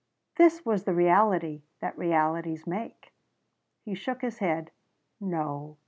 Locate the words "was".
0.65-0.85